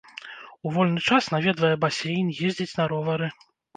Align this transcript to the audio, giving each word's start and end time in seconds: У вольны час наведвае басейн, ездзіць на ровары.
У 0.69 0.71
вольны 0.77 1.03
час 1.09 1.29
наведвае 1.35 1.71
басейн, 1.85 2.33
ездзіць 2.49 2.77
на 2.81 2.85
ровары. 2.95 3.29